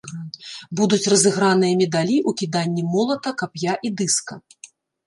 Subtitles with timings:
[0.79, 4.43] Будуць разыграныя медалі ў кіданні молата, кап'я і дыска.